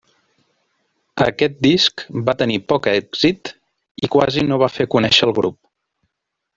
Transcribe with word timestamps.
Aquest 1.25 1.59
disc 1.67 2.03
va 2.31 2.35
tenir 2.41 2.57
poc 2.73 2.91
èxit 2.95 3.55
i 4.09 4.13
quasi 4.19 4.49
no 4.51 4.63
va 4.67 4.75
fer 4.79 4.93
conèixer 4.99 5.27
el 5.31 5.39
grup. 5.43 5.63